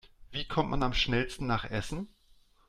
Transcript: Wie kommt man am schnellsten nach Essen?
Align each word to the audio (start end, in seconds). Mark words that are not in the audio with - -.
Wie 0.31 0.45
kommt 0.47 0.71
man 0.71 0.81
am 0.81 0.93
schnellsten 0.95 1.45
nach 1.45 1.63
Essen? 1.63 2.07